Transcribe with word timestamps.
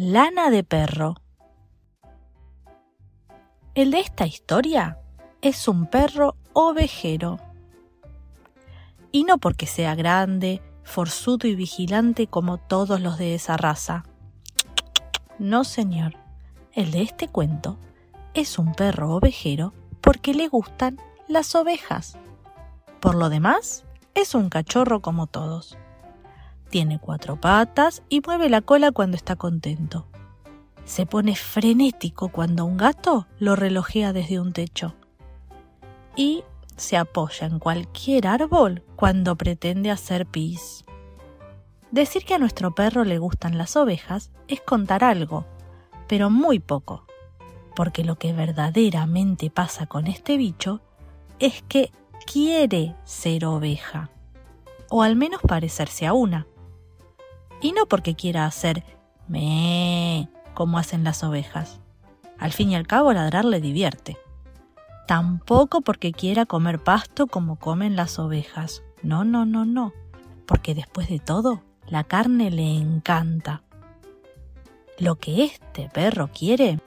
lana 0.00 0.48
de 0.50 0.62
perro. 0.62 1.16
El 3.74 3.90
de 3.90 3.98
esta 3.98 4.26
historia 4.26 5.00
es 5.42 5.66
un 5.66 5.86
perro 5.86 6.36
ovejero. 6.52 7.40
Y 9.10 9.24
no 9.24 9.38
porque 9.38 9.66
sea 9.66 9.96
grande, 9.96 10.62
forzudo 10.84 11.48
y 11.48 11.56
vigilante 11.56 12.28
como 12.28 12.58
todos 12.58 13.00
los 13.00 13.18
de 13.18 13.34
esa 13.34 13.56
raza. 13.56 14.04
No, 15.40 15.64
señor. 15.64 16.14
El 16.74 16.92
de 16.92 17.02
este 17.02 17.26
cuento 17.26 17.76
es 18.34 18.56
un 18.60 18.74
perro 18.74 19.16
ovejero 19.16 19.74
porque 20.00 20.32
le 20.32 20.46
gustan 20.46 21.00
las 21.26 21.56
ovejas. 21.56 22.16
Por 23.00 23.16
lo 23.16 23.30
demás, 23.30 23.84
es 24.14 24.36
un 24.36 24.48
cachorro 24.48 25.02
como 25.02 25.26
todos. 25.26 25.76
Tiene 26.70 26.98
cuatro 26.98 27.40
patas 27.40 28.02
y 28.08 28.20
mueve 28.20 28.48
la 28.48 28.60
cola 28.60 28.92
cuando 28.92 29.16
está 29.16 29.36
contento. 29.36 30.06
Se 30.84 31.06
pone 31.06 31.34
frenético 31.34 32.28
cuando 32.28 32.64
un 32.64 32.76
gato 32.76 33.26
lo 33.38 33.56
relojea 33.56 34.12
desde 34.12 34.40
un 34.40 34.52
techo. 34.52 34.94
Y 36.16 36.44
se 36.76 36.96
apoya 36.96 37.46
en 37.46 37.58
cualquier 37.58 38.26
árbol 38.26 38.82
cuando 38.96 39.36
pretende 39.36 39.90
hacer 39.90 40.26
pis. 40.26 40.84
Decir 41.90 42.24
que 42.24 42.34
a 42.34 42.38
nuestro 42.38 42.74
perro 42.74 43.04
le 43.04 43.18
gustan 43.18 43.56
las 43.56 43.76
ovejas 43.76 44.30
es 44.46 44.60
contar 44.60 45.04
algo, 45.04 45.46
pero 46.06 46.28
muy 46.28 46.58
poco, 46.58 47.06
porque 47.74 48.04
lo 48.04 48.16
que 48.16 48.32
verdaderamente 48.34 49.50
pasa 49.50 49.86
con 49.86 50.06
este 50.06 50.36
bicho 50.36 50.80
es 51.38 51.62
que 51.62 51.92
quiere 52.30 52.94
ser 53.04 53.46
oveja, 53.46 54.10
o 54.90 55.02
al 55.02 55.16
menos 55.16 55.40
parecerse 55.40 56.06
a 56.06 56.12
una. 56.12 56.46
Y 57.60 57.72
no 57.72 57.86
porque 57.86 58.14
quiera 58.14 58.46
hacer 58.46 58.84
me 59.28 60.28
como 60.54 60.78
hacen 60.78 61.04
las 61.04 61.22
ovejas. 61.22 61.80
Al 62.38 62.52
fin 62.52 62.70
y 62.70 62.76
al 62.76 62.86
cabo 62.86 63.12
ladrar 63.12 63.44
le 63.44 63.60
divierte. 63.60 64.16
Tampoco 65.06 65.80
porque 65.80 66.12
quiera 66.12 66.46
comer 66.46 66.82
pasto 66.82 67.26
como 67.26 67.56
comen 67.56 67.96
las 67.96 68.18
ovejas. 68.18 68.82
No, 69.02 69.24
no, 69.24 69.44
no, 69.44 69.64
no. 69.64 69.92
Porque 70.46 70.74
después 70.74 71.08
de 71.08 71.18
todo, 71.18 71.62
la 71.86 72.04
carne 72.04 72.50
le 72.50 72.76
encanta. 72.76 73.62
Lo 74.98 75.16
que 75.16 75.44
este 75.44 75.88
perro 75.88 76.30
quiere, 76.32 76.80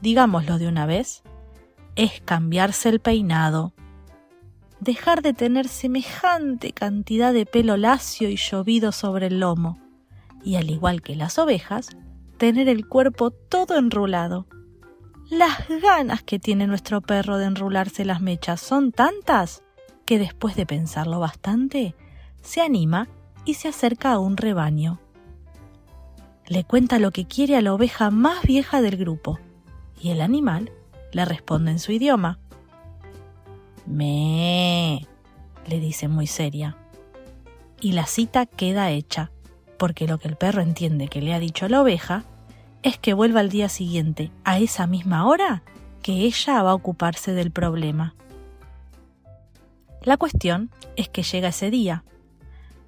digámoslo 0.00 0.58
de 0.58 0.68
una 0.68 0.86
vez, 0.86 1.22
es 1.94 2.20
cambiarse 2.20 2.88
el 2.88 3.00
peinado, 3.00 3.72
dejar 4.80 5.22
de 5.22 5.32
tener 5.32 5.68
semejante 5.68 6.72
cantidad 6.72 7.32
de 7.32 7.46
pelo 7.46 7.76
lacio 7.76 8.28
y 8.28 8.36
llovido 8.36 8.92
sobre 8.92 9.28
el 9.28 9.40
lomo, 9.40 9.78
y 10.46 10.54
al 10.54 10.70
igual 10.70 11.02
que 11.02 11.16
las 11.16 11.40
ovejas, 11.40 11.88
tener 12.38 12.68
el 12.68 12.86
cuerpo 12.86 13.32
todo 13.32 13.76
enrulado. 13.76 14.46
Las 15.28 15.66
ganas 15.82 16.22
que 16.22 16.38
tiene 16.38 16.68
nuestro 16.68 17.00
perro 17.00 17.36
de 17.36 17.46
enrularse 17.46 18.04
las 18.04 18.20
mechas 18.20 18.60
son 18.60 18.92
tantas 18.92 19.64
que 20.04 20.20
después 20.20 20.54
de 20.54 20.64
pensarlo 20.64 21.18
bastante, 21.18 21.96
se 22.42 22.60
anima 22.60 23.08
y 23.44 23.54
se 23.54 23.66
acerca 23.66 24.12
a 24.12 24.20
un 24.20 24.36
rebaño. 24.36 25.00
Le 26.46 26.62
cuenta 26.62 27.00
lo 27.00 27.10
que 27.10 27.26
quiere 27.26 27.56
a 27.56 27.60
la 27.60 27.74
oveja 27.74 28.12
más 28.12 28.42
vieja 28.42 28.80
del 28.80 28.96
grupo, 28.96 29.40
y 30.00 30.10
el 30.10 30.20
animal 30.20 30.70
le 31.10 31.24
responde 31.24 31.72
en 31.72 31.80
su 31.80 31.90
idioma. 31.90 32.38
Me, 33.84 35.08
le 35.66 35.80
dice 35.80 36.06
muy 36.06 36.28
seria. 36.28 36.76
Y 37.80 37.92
la 37.92 38.06
cita 38.06 38.46
queda 38.46 38.92
hecha, 38.92 39.32
porque 39.76 40.06
lo 40.06 40.18
que 40.18 40.28
el 40.28 40.36
perro 40.36 40.62
entiende 40.62 41.08
que 41.08 41.20
le 41.20 41.34
ha 41.34 41.38
dicho 41.38 41.68
la 41.68 41.82
oveja 41.82 42.24
es 42.82 42.98
que 42.98 43.14
vuelva 43.14 43.40
al 43.40 43.48
día 43.48 43.68
siguiente, 43.68 44.30
a 44.44 44.58
esa 44.58 44.86
misma 44.86 45.26
hora, 45.26 45.62
que 46.02 46.12
ella 46.22 46.62
va 46.62 46.70
a 46.70 46.74
ocuparse 46.74 47.32
del 47.32 47.50
problema. 47.50 48.14
La 50.02 50.16
cuestión 50.16 50.70
es 50.94 51.08
que 51.08 51.22
llega 51.22 51.48
ese 51.48 51.70
día. 51.70 52.04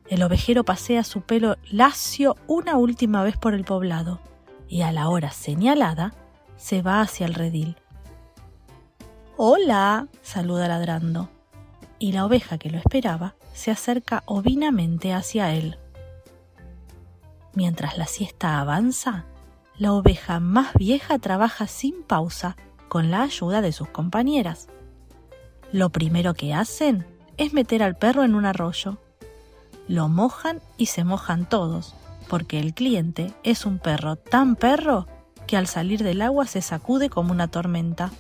El 0.09 0.22
ovejero 0.22 0.65
pasea 0.65 1.03
su 1.03 1.22
pelo 1.22 1.56
lacio 1.71 2.37
una 2.47 2.77
última 2.77 3.25
vez 3.25 3.37
por 3.37 3.54
el 3.54 3.65
poblado 3.65 4.21
y 4.69 4.82
a 4.82 4.93
la 4.93 5.09
hora 5.09 5.32
señalada 5.32 6.15
se 6.56 6.82
va 6.82 7.00
hacia 7.00 7.27
el 7.27 7.34
redil. 7.34 7.77
Hola, 9.37 10.09
saluda 10.22 10.69
ladrando, 10.69 11.28
y 11.98 12.12
la 12.12 12.25
oveja 12.25 12.59
que 12.59 12.71
lo 12.71 12.78
esperaba 12.78 13.34
se 13.53 13.71
acerca 13.71 14.22
ovinamente 14.27 15.12
hacia 15.12 15.54
él. 15.54 15.78
Mientras 17.54 17.98
la 17.98 18.06
siesta 18.06 18.60
avanza, 18.60 19.25
la 19.76 19.92
oveja 19.92 20.41
más 20.41 20.75
vieja 20.75 21.19
trabaja 21.19 21.66
sin 21.66 22.03
pausa 22.03 22.56
con 22.88 23.10
la 23.10 23.22
ayuda 23.22 23.60
de 23.60 23.72
sus 23.72 23.88
compañeras. 23.88 24.69
Lo 25.72 25.91
primero 25.91 26.34
que 26.34 26.54
hacen 26.54 27.06
es 27.36 27.53
meter 27.53 27.82
al 27.82 27.97
perro 27.97 28.25
en 28.25 28.34
un 28.34 28.44
arroyo. 28.44 28.98
Lo 29.86 30.09
mojan 30.09 30.60
y 30.76 30.86
se 30.86 31.04
mojan 31.04 31.48
todos, 31.48 31.94
porque 32.28 32.59
el 32.59 32.75
cliente 32.75 33.32
es 33.42 33.66
un 33.66 33.78
perro 33.78 34.16
tan 34.16 34.56
perro 34.56 35.06
que 35.47 35.56
al 35.56 35.66
salir 35.66 36.03
del 36.03 36.22
agua 36.22 36.47
se 36.47 36.60
sacude 36.60 37.09
como 37.09 37.32
una 37.32 37.48
tormenta. 37.48 38.10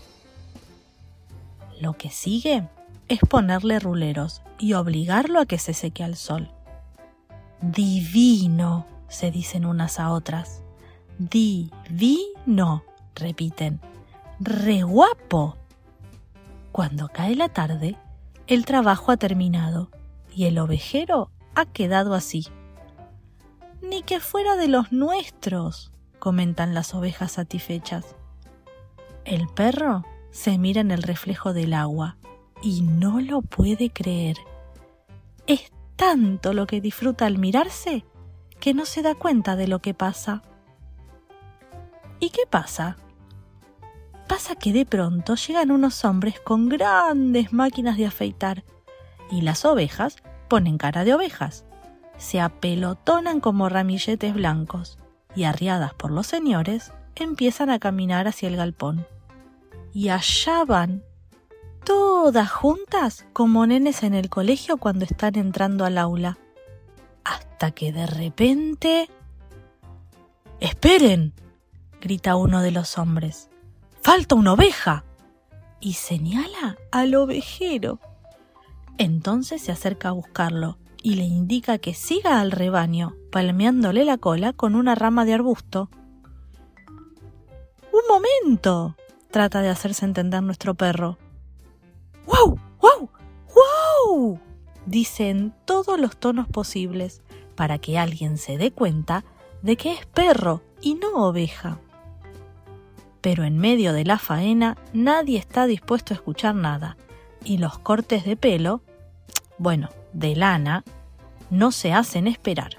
Lo 1.80 1.92
que 1.94 2.10
sigue 2.10 2.68
es 3.08 3.20
ponerle 3.20 3.78
ruleros 3.78 4.42
y 4.58 4.74
obligarlo 4.74 5.40
a 5.40 5.46
que 5.46 5.58
se 5.58 5.74
seque 5.74 6.04
al 6.04 6.16
sol. 6.16 6.50
Divino, 7.60 8.86
se 9.08 9.30
dicen 9.30 9.64
unas 9.64 9.98
a 9.98 10.10
otras. 10.10 10.62
Divino, 11.18 12.84
repiten. 13.14 13.80
Re 14.38 14.82
guapo. 14.82 15.56
Cuando 16.70 17.08
cae 17.08 17.34
la 17.34 17.48
tarde, 17.48 17.96
el 18.46 18.64
trabajo 18.64 19.10
ha 19.10 19.16
terminado 19.16 19.90
y 20.34 20.44
el 20.44 20.58
ovejero 20.58 21.30
ha 21.54 21.66
quedado 21.66 22.14
así. 22.14 22.46
Ni 23.82 24.02
que 24.02 24.20
fuera 24.20 24.56
de 24.56 24.68
los 24.68 24.92
nuestros, 24.92 25.92
comentan 26.18 26.74
las 26.74 26.94
ovejas 26.94 27.32
satisfechas. 27.32 28.14
El 29.24 29.48
perro 29.48 30.04
se 30.30 30.58
mira 30.58 30.80
en 30.80 30.90
el 30.90 31.02
reflejo 31.02 31.52
del 31.52 31.74
agua 31.74 32.16
y 32.62 32.82
no 32.82 33.20
lo 33.20 33.42
puede 33.42 33.90
creer. 33.90 34.36
Es 35.46 35.72
tanto 35.96 36.52
lo 36.52 36.66
que 36.66 36.80
disfruta 36.80 37.26
al 37.26 37.38
mirarse 37.38 38.04
que 38.60 38.74
no 38.74 38.86
se 38.86 39.02
da 39.02 39.14
cuenta 39.14 39.56
de 39.56 39.68
lo 39.68 39.80
que 39.80 39.94
pasa. 39.94 40.42
¿Y 42.20 42.30
qué 42.30 42.42
pasa? 42.48 42.96
Pasa 44.26 44.56
que 44.56 44.72
de 44.72 44.84
pronto 44.84 45.34
llegan 45.36 45.70
unos 45.70 46.04
hombres 46.04 46.40
con 46.40 46.68
grandes 46.68 47.52
máquinas 47.52 47.96
de 47.96 48.06
afeitar 48.06 48.64
y 49.30 49.40
las 49.42 49.64
ovejas 49.64 50.16
ponen 50.48 50.78
cara 50.78 51.04
de 51.04 51.14
ovejas, 51.14 51.64
se 52.16 52.40
apelotonan 52.40 53.40
como 53.40 53.68
ramilletes 53.68 54.34
blancos 54.34 54.98
y 55.34 55.44
arriadas 55.44 55.94
por 55.94 56.10
los 56.10 56.26
señores 56.26 56.92
empiezan 57.14 57.70
a 57.70 57.78
caminar 57.78 58.28
hacia 58.28 58.48
el 58.48 58.56
galpón 58.56 59.06
y 59.92 60.10
allá 60.10 60.64
van, 60.64 61.02
todas 61.84 62.50
juntas 62.50 63.26
como 63.32 63.66
nenes 63.66 64.02
en 64.02 64.14
el 64.14 64.28
colegio 64.28 64.76
cuando 64.76 65.04
están 65.04 65.36
entrando 65.36 65.84
al 65.84 65.98
aula. 65.98 66.38
Hasta 67.58 67.72
que 67.72 67.90
de 67.90 68.06
repente... 68.06 69.10
¡Esperen! 70.60 71.32
grita 72.00 72.36
uno 72.36 72.62
de 72.62 72.70
los 72.70 72.98
hombres. 72.98 73.50
¡Falta 74.00 74.36
una 74.36 74.52
oveja! 74.52 75.04
y 75.80 75.94
señala 75.94 76.76
al 76.92 77.16
ovejero. 77.16 77.98
Entonces 78.96 79.60
se 79.60 79.72
acerca 79.72 80.10
a 80.10 80.12
buscarlo 80.12 80.78
y 81.02 81.16
le 81.16 81.24
indica 81.24 81.78
que 81.78 81.94
siga 81.94 82.40
al 82.40 82.52
rebaño, 82.52 83.16
palmeándole 83.32 84.04
la 84.04 84.18
cola 84.18 84.52
con 84.52 84.76
una 84.76 84.94
rama 84.94 85.24
de 85.24 85.34
arbusto. 85.34 85.90
¡Un 87.92 88.02
momento! 88.08 88.94
trata 89.32 89.62
de 89.62 89.68
hacerse 89.70 90.04
entender 90.04 90.44
nuestro 90.44 90.74
perro. 90.76 91.18
¡Wow! 92.24 92.56
¡Wow! 92.80 93.10
¡Wow! 94.14 94.40
dice 94.86 95.30
en 95.30 95.52
todos 95.64 95.98
los 95.98 96.16
tonos 96.18 96.46
posibles 96.46 97.20
para 97.58 97.80
que 97.80 97.98
alguien 97.98 98.38
se 98.38 98.56
dé 98.56 98.70
cuenta 98.70 99.24
de 99.62 99.76
que 99.76 99.92
es 99.92 100.06
perro 100.06 100.62
y 100.80 100.94
no 100.94 101.26
oveja. 101.26 101.80
Pero 103.20 103.42
en 103.42 103.58
medio 103.58 103.92
de 103.92 104.04
la 104.04 104.20
faena 104.20 104.78
nadie 104.92 105.40
está 105.40 105.66
dispuesto 105.66 106.14
a 106.14 106.18
escuchar 106.18 106.54
nada 106.54 106.96
y 107.42 107.58
los 107.58 107.76
cortes 107.80 108.24
de 108.24 108.36
pelo, 108.36 108.82
bueno, 109.58 109.88
de 110.12 110.36
lana, 110.36 110.84
no 111.50 111.72
se 111.72 111.92
hacen 111.92 112.28
esperar. 112.28 112.78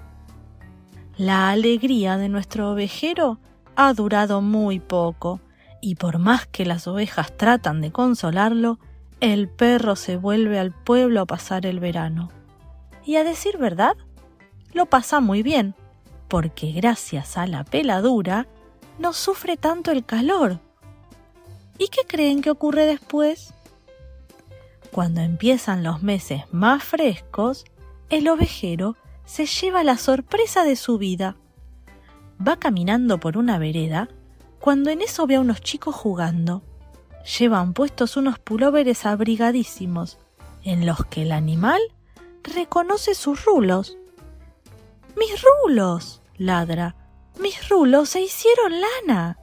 La 1.17 1.49
alegría 1.49 2.15
de 2.15 2.29
nuestro 2.29 2.71
ovejero 2.71 3.37
ha 3.75 3.93
durado 3.93 4.39
muy 4.39 4.79
poco 4.79 5.41
y 5.81 5.95
por 5.95 6.19
más 6.19 6.47
que 6.47 6.65
las 6.65 6.87
ovejas 6.87 7.35
tratan 7.35 7.81
de 7.81 7.91
consolarlo, 7.91 8.79
el 9.19 9.49
perro 9.49 9.97
se 9.97 10.15
vuelve 10.15 10.57
al 10.57 10.71
pueblo 10.71 11.19
a 11.19 11.25
pasar 11.25 11.65
el 11.65 11.81
verano. 11.81 12.29
Y 13.03 13.17
a 13.17 13.25
decir 13.25 13.57
verdad, 13.57 13.97
lo 14.73 14.85
pasa 14.85 15.19
muy 15.19 15.43
bien, 15.43 15.75
porque 16.27 16.71
gracias 16.71 17.37
a 17.37 17.47
la 17.47 17.63
peladura 17.63 18.47
no 18.97 19.13
sufre 19.13 19.57
tanto 19.57 19.91
el 19.91 20.05
calor. 20.05 20.59
¿Y 21.77 21.87
qué 21.87 22.01
creen 22.07 22.41
que 22.41 22.51
ocurre 22.51 22.85
después? 22.85 23.53
Cuando 24.91 25.21
empiezan 25.21 25.83
los 25.83 26.03
meses 26.03 26.43
más 26.51 26.83
frescos, 26.83 27.65
el 28.09 28.27
ovejero 28.27 28.95
se 29.25 29.45
lleva 29.45 29.83
la 29.83 29.97
sorpresa 29.97 30.63
de 30.63 30.75
su 30.75 30.97
vida. 30.97 31.35
Va 32.45 32.57
caminando 32.57 33.19
por 33.19 33.37
una 33.37 33.59
vereda 33.59 34.09
cuando 34.59 34.89
en 34.89 35.01
eso 35.01 35.27
ve 35.27 35.35
a 35.35 35.39
unos 35.39 35.61
chicos 35.61 35.95
jugando. 35.95 36.63
Llevan 37.37 37.73
puestos 37.73 38.17
unos 38.17 38.39
pulóveres 38.39 39.05
abrigadísimos, 39.05 40.17
en 40.63 40.85
los 40.85 41.05
que 41.05 41.21
el 41.21 41.31
animal 41.31 41.79
reconoce 42.43 43.13
sus 43.13 43.45
rulos. 43.45 43.98
¡Mis 45.15 45.41
rulos! 45.41 46.21
ladra. 46.37 46.95
¡Mis 47.39 47.69
rulos 47.69 48.09
se 48.09 48.21
hicieron 48.21 48.73
lana! 48.81 49.37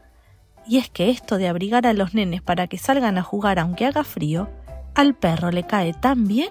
Y 0.67 0.79
es 0.79 0.91
que 0.91 1.11
esto 1.11 1.39
de 1.39 1.49
abrigar 1.49 1.87
a 1.87 1.93
los 1.93 2.15
nenes 2.15 2.43
para 2.43 2.67
que 2.67 2.79
salgan 2.79 3.19
a 3.19 3.23
jugar 3.23 3.59
aunque 3.59 3.87
haga 3.87 4.03
frío, 4.03 4.49
al 4.95 5.15
perro 5.15 5.51
le 5.51 5.65
cae 5.65 5.93
tan 5.93 6.27
bien 6.27 6.51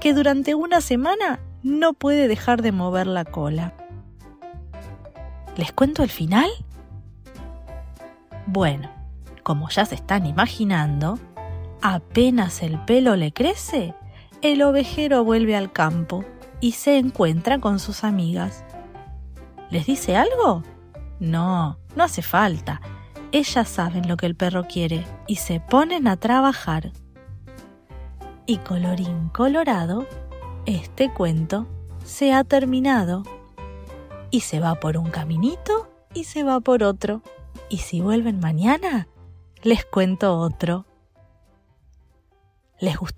que 0.00 0.12
durante 0.12 0.54
una 0.54 0.80
semana 0.80 1.40
no 1.62 1.94
puede 1.94 2.28
dejar 2.28 2.60
de 2.60 2.72
mover 2.72 3.06
la 3.06 3.24
cola. 3.24 3.72
¿Les 5.56 5.72
cuento 5.72 6.02
el 6.02 6.10
final? 6.10 6.50
Bueno, 8.46 8.90
como 9.42 9.70
ya 9.70 9.86
se 9.86 9.94
están 9.94 10.26
imaginando, 10.26 11.18
apenas 11.80 12.62
el 12.62 12.78
pelo 12.84 13.16
le 13.16 13.32
crece, 13.32 13.94
el 14.42 14.62
ovejero 14.62 15.24
vuelve 15.24 15.56
al 15.56 15.72
campo 15.72 16.24
y 16.60 16.72
se 16.72 16.98
encuentra 16.98 17.58
con 17.58 17.78
sus 17.78 18.04
amigas. 18.04 18.64
¿Les 19.70 19.86
dice 19.86 20.16
algo? 20.16 20.62
No, 21.20 21.78
no 21.94 22.04
hace 22.04 22.22
falta. 22.22 22.80
Ellas 23.32 23.68
saben 23.68 24.08
lo 24.08 24.16
que 24.16 24.26
el 24.26 24.36
perro 24.36 24.64
quiere 24.64 25.04
y 25.26 25.36
se 25.36 25.60
ponen 25.60 26.08
a 26.08 26.16
trabajar. 26.16 26.92
Y 28.46 28.58
colorín 28.58 29.28
colorado, 29.30 30.06
este 30.66 31.12
cuento 31.12 31.66
se 32.04 32.32
ha 32.32 32.44
terminado. 32.44 33.24
Y 34.30 34.40
se 34.40 34.60
va 34.60 34.76
por 34.76 34.96
un 34.96 35.10
caminito 35.10 35.90
y 36.14 36.24
se 36.24 36.44
va 36.44 36.60
por 36.60 36.82
otro. 36.82 37.22
Y 37.68 37.78
si 37.78 38.00
vuelven 38.00 38.38
mañana, 38.38 39.08
les 39.62 39.84
cuento 39.84 40.38
otro. 40.38 40.86
¿Les 42.78 42.96
gustó? 42.96 43.14